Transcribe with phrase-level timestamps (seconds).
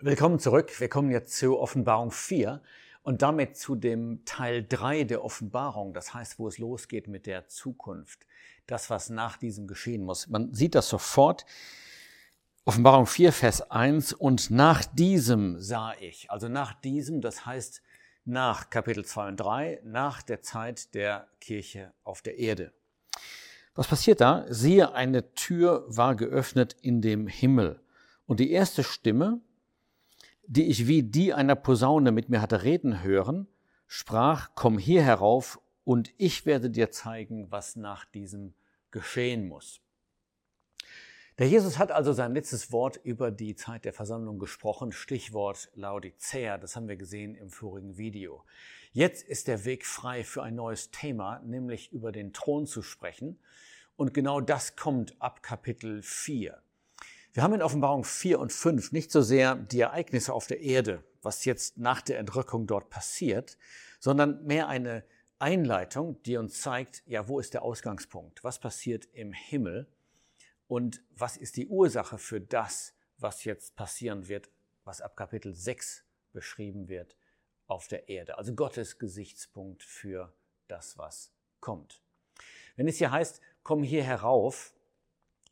[0.00, 0.78] Willkommen zurück.
[0.78, 2.62] Wir kommen jetzt zu Offenbarung 4
[3.02, 7.48] und damit zu dem Teil 3 der Offenbarung, das heißt, wo es losgeht mit der
[7.48, 8.24] Zukunft,
[8.68, 10.28] das, was nach diesem geschehen muss.
[10.28, 11.46] Man sieht das sofort.
[12.64, 17.82] Offenbarung 4, Vers 1, und nach diesem sah ich, also nach diesem, das heißt
[18.24, 22.72] nach Kapitel 2 und 3, nach der Zeit der Kirche auf der Erde.
[23.74, 24.46] Was passiert da?
[24.48, 27.80] Siehe, eine Tür war geöffnet in dem Himmel.
[28.26, 29.40] Und die erste Stimme,
[30.48, 33.46] die ich wie die einer Posaune mit mir hatte reden hören,
[33.86, 38.54] sprach, komm hier herauf und ich werde dir zeigen, was nach diesem
[38.90, 39.82] geschehen muss.
[41.36, 46.56] Der Jesus hat also sein letztes Wort über die Zeit der Versammlung gesprochen, Stichwort Laodicea,
[46.56, 48.42] das haben wir gesehen im vorigen Video.
[48.92, 53.38] Jetzt ist der Weg frei für ein neues Thema, nämlich über den Thron zu sprechen.
[53.96, 56.60] Und genau das kommt ab Kapitel 4.
[57.38, 61.04] Wir haben in Offenbarung 4 und 5 nicht so sehr die Ereignisse auf der Erde,
[61.22, 63.56] was jetzt nach der Entrückung dort passiert,
[64.00, 65.04] sondern mehr eine
[65.38, 68.42] Einleitung, die uns zeigt, ja, wo ist der Ausgangspunkt?
[68.42, 69.86] Was passiert im Himmel?
[70.66, 74.50] Und was ist die Ursache für das, was jetzt passieren wird,
[74.82, 77.16] was ab Kapitel 6 beschrieben wird
[77.68, 78.36] auf der Erde?
[78.36, 80.34] Also Gottes Gesichtspunkt für
[80.66, 82.02] das, was kommt.
[82.74, 84.74] Wenn es hier heißt, komm hier herauf,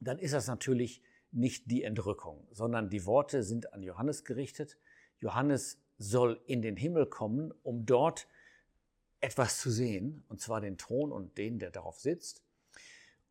[0.00, 1.00] dann ist das natürlich
[1.37, 4.79] nicht die Entrückung, sondern die Worte sind an Johannes gerichtet.
[5.19, 8.27] Johannes soll in den Himmel kommen, um dort
[9.20, 12.42] etwas zu sehen, und zwar den Thron und den, der darauf sitzt.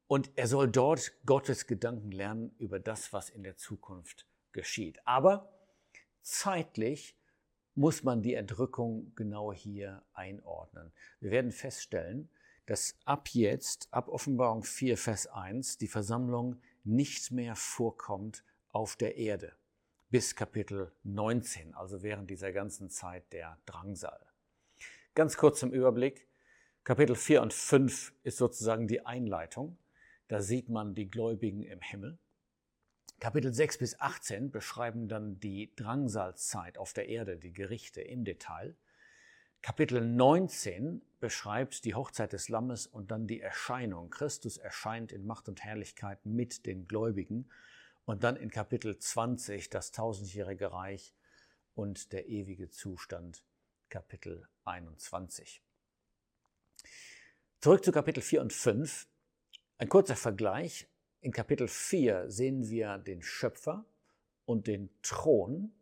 [0.07, 4.99] Und er soll dort Gottes Gedanken lernen über das, was in der Zukunft geschieht.
[5.05, 5.51] Aber
[6.21, 7.17] zeitlich
[7.73, 10.91] muss man die Entrückung genau hier einordnen.
[11.19, 12.29] Wir werden feststellen,
[12.65, 19.17] dass ab jetzt, ab Offenbarung 4, Vers 1, die Versammlung nicht mehr vorkommt auf der
[19.17, 19.55] Erde
[20.09, 24.25] bis Kapitel 19, also während dieser ganzen Zeit der Drangsal.
[25.13, 26.27] Ganz kurz zum Überblick.
[26.83, 29.77] Kapitel 4 und 5 ist sozusagen die Einleitung.
[30.27, 32.17] Da sieht man die Gläubigen im Himmel.
[33.19, 38.75] Kapitel 6 bis 18 beschreiben dann die Drangsalzeit auf der Erde, die Gerichte im Detail.
[39.65, 44.11] Kapitel 19 beschreibt die Hochzeit des Lammes und dann die Erscheinung.
[44.11, 47.49] Christus erscheint in Macht und Herrlichkeit mit den Gläubigen.
[48.05, 51.15] Und dann in Kapitel 20 das tausendjährige Reich
[51.73, 53.43] und der ewige Zustand,
[53.89, 55.63] Kapitel 21.
[57.59, 59.07] Zurück zu Kapitel 4 und 5.
[59.79, 60.87] Ein kurzer Vergleich.
[61.21, 63.83] In Kapitel 4 sehen wir den Schöpfer
[64.45, 65.73] und den Thron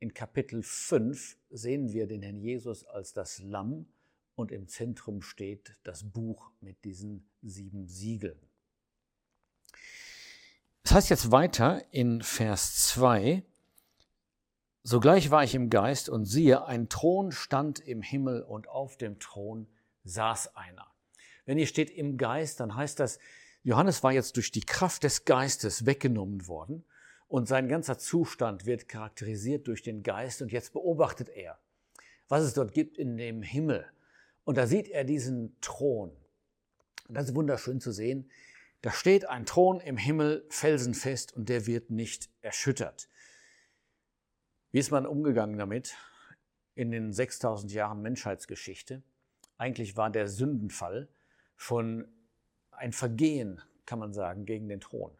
[0.00, 3.86] in Kapitel 5 sehen wir den Herrn Jesus als das Lamm
[4.34, 8.38] und im Zentrum steht das Buch mit diesen sieben Siegeln.
[9.72, 13.42] Es das heißt jetzt weiter in Vers 2,
[14.84, 19.18] Sogleich war ich im Geist und siehe, ein Thron stand im Himmel und auf dem
[19.18, 19.66] Thron
[20.04, 20.86] saß einer.
[21.44, 23.18] Wenn hier steht im Geist, dann heißt das,
[23.64, 26.84] Johannes war jetzt durch die Kraft des Geistes weggenommen worden
[27.28, 31.58] und sein ganzer Zustand wird charakterisiert durch den Geist und jetzt beobachtet er,
[32.28, 33.86] was es dort gibt in dem Himmel.
[34.44, 36.10] Und da sieht er diesen Thron.
[37.08, 38.30] Das ist wunderschön zu sehen.
[38.80, 43.08] Da steht ein Thron im Himmel felsenfest und der wird nicht erschüttert.
[44.70, 45.96] Wie ist man umgegangen damit
[46.74, 49.02] in den 6000 Jahren Menschheitsgeschichte?
[49.56, 51.08] Eigentlich war der Sündenfall
[51.56, 52.06] schon
[52.70, 55.10] ein Vergehen, kann man sagen, gegen den Thron.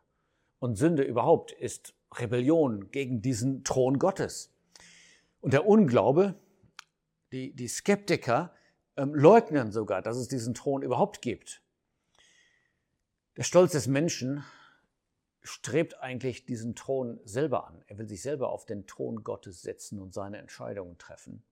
[0.59, 4.53] Und Sünde überhaupt ist Rebellion gegen diesen Thron Gottes.
[5.41, 6.35] Und der Unglaube,
[7.33, 8.53] die, die Skeptiker
[8.97, 11.63] ähm, leugnen sogar, dass es diesen Thron überhaupt gibt.
[13.37, 14.45] Der Stolz des Menschen
[15.43, 17.83] strebt eigentlich diesen Thron selber an.
[17.87, 21.45] Er will sich selber auf den Thron Gottes setzen und seine Entscheidungen treffen.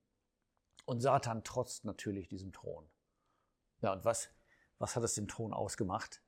[0.85, 2.89] Und Satan trotzt natürlich diesem Thron.
[3.83, 4.31] Ja, und was,
[4.79, 6.23] was hat es dem Thron ausgemacht?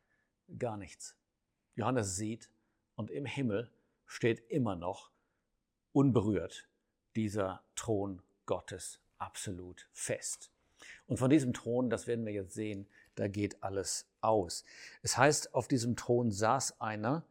[0.58, 1.16] Gar nichts.
[1.74, 2.50] Johannes sieht,
[2.98, 3.70] und im Himmel
[4.06, 5.12] steht immer noch
[5.92, 6.68] unberührt
[7.14, 10.50] dieser Thron Gottes absolut fest.
[11.06, 14.64] Und von diesem Thron, das werden wir jetzt sehen, da geht alles aus.
[15.02, 17.24] Es heißt, auf diesem Thron saß einer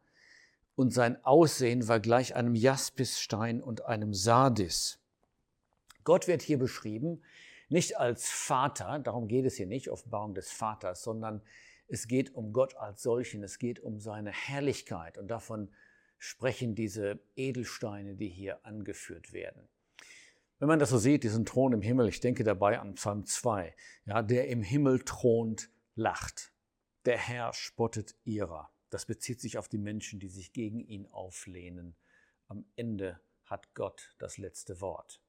[0.74, 4.98] und sein Aussehen war gleich einem Jaspisstein und einem Sardis.
[6.02, 7.22] Gott wird hier beschrieben,
[7.68, 11.42] nicht als Vater, darum geht es hier nicht, Offenbarung des Vaters, sondern
[11.88, 15.70] es geht um Gott als solchen, es geht um seine Herrlichkeit und davon
[16.18, 19.68] sprechen diese Edelsteine, die hier angeführt werden.
[20.58, 23.74] Wenn man das so sieht, diesen Thron im Himmel, ich denke dabei an Psalm 2,
[24.06, 26.52] ja, der im Himmel thront, lacht.
[27.04, 28.70] Der Herr spottet ihrer.
[28.90, 31.94] Das bezieht sich auf die Menschen, die sich gegen ihn auflehnen.
[32.48, 35.20] Am Ende hat Gott das letzte Wort.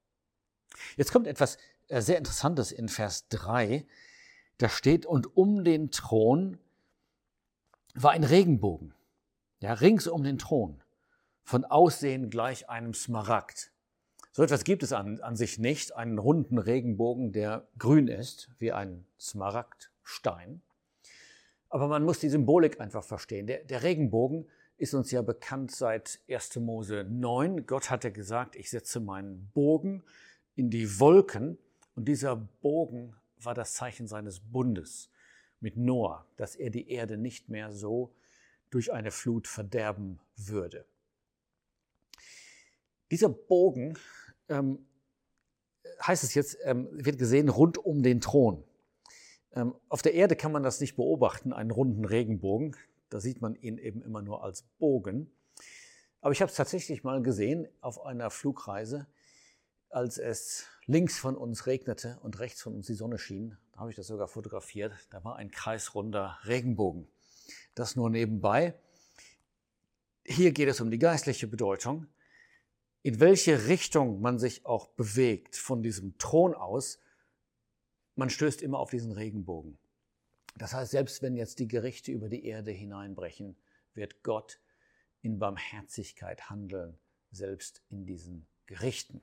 [0.96, 1.58] Jetzt kommt etwas
[1.88, 3.86] äh, sehr Interessantes in Vers 3.
[4.60, 6.58] Da steht, und um den Thron
[7.94, 8.92] war ein Regenbogen,
[9.60, 10.82] ja, rings um den Thron,
[11.42, 13.72] von Aussehen gleich einem Smaragd.
[14.32, 18.70] So etwas gibt es an, an sich nicht, einen runden Regenbogen, der grün ist, wie
[18.70, 20.60] ein Smaragdstein.
[21.70, 23.46] Aber man muss die Symbolik einfach verstehen.
[23.46, 24.46] Der, der Regenbogen
[24.76, 26.56] ist uns ja bekannt seit 1.
[26.56, 27.64] Mose 9.
[27.64, 30.02] Gott hatte gesagt, ich setze meinen Bogen
[30.54, 31.56] in die Wolken
[31.94, 35.10] und dieser Bogen war das Zeichen seines Bundes
[35.60, 38.14] mit Noah, dass er die Erde nicht mehr so
[38.70, 40.86] durch eine Flut verderben würde.
[43.10, 43.98] Dieser Bogen,
[44.48, 44.86] ähm,
[46.06, 48.64] heißt es jetzt, ähm, wird gesehen rund um den Thron.
[49.52, 52.76] Ähm, auf der Erde kann man das nicht beobachten, einen runden Regenbogen.
[53.08, 55.30] Da sieht man ihn eben immer nur als Bogen.
[56.20, 59.06] Aber ich habe es tatsächlich mal gesehen auf einer Flugreise,
[59.90, 63.56] als es links von uns regnete und rechts von uns die Sonne schien.
[63.72, 64.92] Da habe ich das sogar fotografiert.
[65.10, 67.08] Da war ein kreisrunder Regenbogen.
[67.74, 68.74] Das nur nebenbei.
[70.24, 72.06] Hier geht es um die geistliche Bedeutung
[73.02, 76.98] in welche Richtung man sich auch bewegt von diesem Thron aus,
[78.14, 79.78] man stößt immer auf diesen Regenbogen.
[80.56, 83.56] Das heißt, selbst wenn jetzt die Gerichte über die Erde hineinbrechen,
[83.94, 84.60] wird Gott
[85.22, 86.98] in Barmherzigkeit handeln,
[87.30, 89.22] selbst in diesen Gerichten.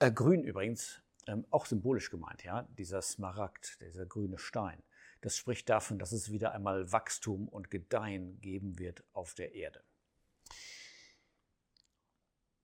[0.00, 4.82] Äh, grün übrigens, ähm, auch symbolisch gemeint, ja, dieser Smaragd, dieser grüne Stein.
[5.20, 9.84] Das spricht davon, dass es wieder einmal Wachstum und Gedeihen geben wird auf der Erde.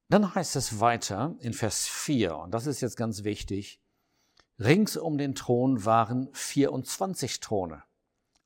[0.09, 3.83] Dann heißt es weiter in Vers 4, und das ist jetzt ganz wichtig,
[4.59, 7.83] rings um den Thron waren 24 Throne,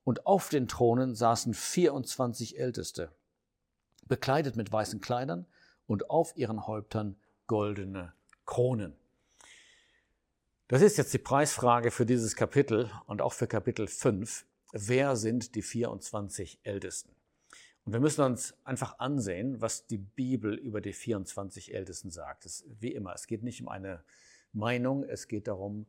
[0.02, 3.14] und auf den Thronen saßen 24 Älteste,
[4.08, 5.46] bekleidet mit weißen Kleidern
[5.86, 8.14] und auf ihren Häuptern goldene
[8.50, 8.96] Kronen.
[10.66, 14.44] Das ist jetzt die Preisfrage für dieses Kapitel und auch für Kapitel 5.
[14.72, 17.14] Wer sind die 24 Ältesten?
[17.84, 22.44] Und wir müssen uns einfach ansehen, was die Bibel über die 24 Ältesten sagt.
[22.44, 24.02] Das, wie immer, es geht nicht um eine
[24.52, 25.86] Meinung, es geht darum,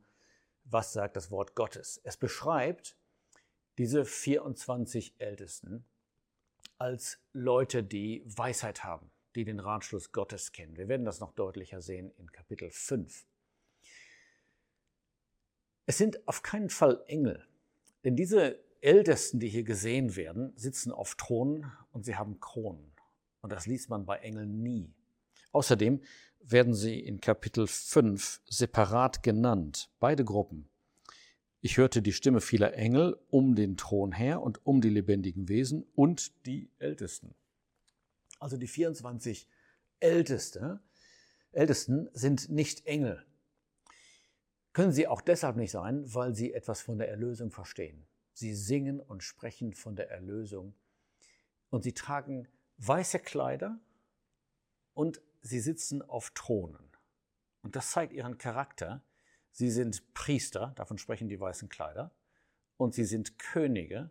[0.63, 1.99] was sagt das Wort Gottes.
[2.03, 2.95] Es beschreibt
[3.79, 5.83] diese 24 Ältesten
[6.77, 10.77] als Leute, die Weisheit haben, die den Ratschluss Gottes kennen.
[10.77, 13.25] Wir werden das noch deutlicher sehen in Kapitel 5.
[15.85, 17.45] Es sind auf keinen Fall Engel,
[18.03, 22.91] denn diese Ältesten, die hier gesehen werden, sitzen auf Thronen und sie haben Kronen.
[23.41, 24.93] Und das liest man bei Engeln nie.
[25.51, 26.01] Außerdem
[26.39, 30.69] werden sie in Kapitel 5 separat genannt, beide Gruppen.
[31.59, 35.85] Ich hörte die Stimme vieler Engel um den Thron her und um die lebendigen Wesen
[35.93, 37.35] und die Ältesten.
[38.41, 39.47] Also die 24
[39.99, 40.81] Älteste,
[41.51, 43.23] Ältesten sind nicht Engel.
[44.73, 48.07] Können sie auch deshalb nicht sein, weil sie etwas von der Erlösung verstehen.
[48.33, 50.73] Sie singen und sprechen von der Erlösung.
[51.69, 52.47] Und sie tragen
[52.77, 53.79] weiße Kleider
[54.93, 56.89] und sie sitzen auf Thronen.
[57.61, 59.03] Und das zeigt ihren Charakter.
[59.51, 62.11] Sie sind Priester, davon sprechen die weißen Kleider.
[62.77, 64.09] Und sie sind Könige,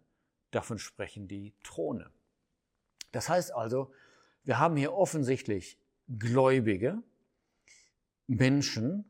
[0.52, 2.12] davon sprechen die Throne.
[3.10, 3.92] Das heißt also,
[4.44, 5.78] wir haben hier offensichtlich
[6.18, 7.02] Gläubige,
[8.26, 9.04] Menschen,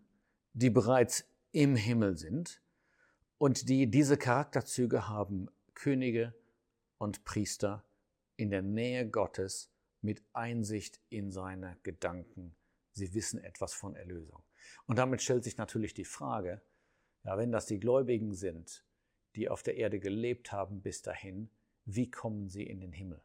[0.53, 2.63] die bereits im Himmel sind
[3.39, 6.35] und die diese Charakterzüge haben, Könige
[6.99, 7.85] und Priester
[8.37, 9.71] in der Nähe Gottes
[10.03, 12.55] mit Einsicht in seine Gedanken.
[12.93, 14.43] Sie wissen etwas von Erlösung.
[14.87, 16.61] Und damit stellt sich natürlich die Frage,
[17.25, 18.85] ja, wenn das die Gläubigen sind,
[19.37, 21.51] die auf der Erde gelebt haben bis dahin,
[21.85, 23.23] wie kommen sie in den Himmel?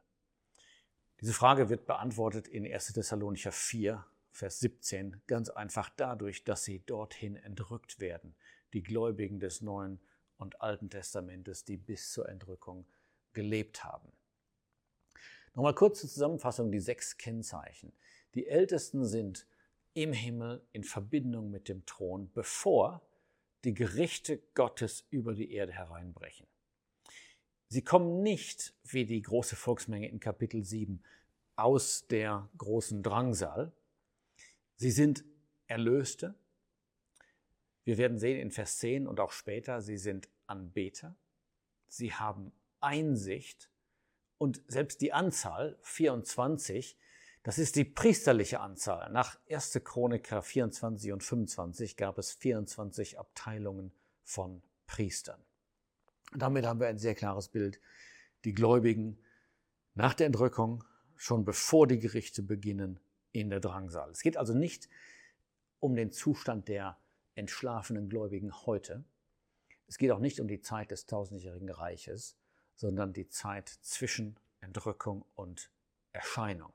[1.22, 2.94] Diese Frage wird beantwortet in 1.
[2.94, 8.36] Thessalonicher 4, Vers 17, ganz einfach dadurch, dass sie dorthin entrückt werden,
[8.74, 10.02] die Gläubigen des Neuen
[10.38, 12.86] und Alten Testamentes, die bis zur Entrückung
[13.32, 14.12] gelebt haben.
[15.54, 17.94] Nochmal kurz zur Zusammenfassung die sechs Kennzeichen.
[18.34, 19.48] Die Ältesten sind
[19.94, 23.02] im Himmel in Verbindung mit dem Thron, bevor
[23.64, 26.46] die Gerichte Gottes über die Erde hereinbrechen.
[27.68, 31.04] Sie kommen nicht wie die große Volksmenge in Kapitel 7
[31.56, 33.72] aus der großen Drangsal.
[34.76, 35.24] Sie sind
[35.68, 36.36] Erlöste,
[37.86, 41.16] wir werden sehen in Vers 10 und auch später, sie sind Anbeter,
[41.88, 43.70] sie haben Einsicht
[44.38, 46.98] und selbst die Anzahl 24,
[47.44, 49.12] das ist die priesterliche Anzahl.
[49.12, 49.80] Nach 1.
[49.84, 53.92] Chroniker 24 und 25 gab es 24 Abteilungen
[54.24, 55.40] von Priestern.
[56.34, 57.80] Damit haben wir ein sehr klares Bild.
[58.44, 59.18] Die Gläubigen
[59.94, 60.84] nach der Entrückung,
[61.16, 63.00] schon bevor die Gerichte beginnen,
[63.32, 64.12] in der Drangsal.
[64.12, 64.90] Es geht also nicht
[65.80, 66.98] um den Zustand der
[67.36, 69.04] entschlafenen Gläubigen heute.
[69.88, 72.38] Es geht auch nicht um die Zeit des tausendjährigen Reiches,
[72.76, 75.70] sondern die Zeit zwischen Entrückung und
[76.12, 76.74] Erscheinung.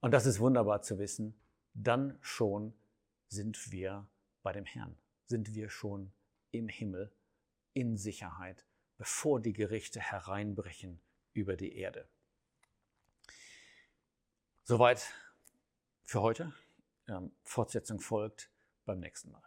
[0.00, 1.38] Und das ist wunderbar zu wissen.
[1.74, 2.74] Dann schon
[3.28, 4.06] sind wir
[4.42, 6.12] bei dem Herrn, sind wir schon
[6.50, 7.12] im Himmel
[7.74, 8.64] in Sicherheit,
[8.98, 11.00] bevor die Gerichte hereinbrechen
[11.32, 12.06] über die Erde.
[14.64, 15.14] Soweit
[16.04, 16.52] für heute.
[17.08, 18.50] Ähm, Fortsetzung folgt
[18.84, 19.42] beim nächsten Mal.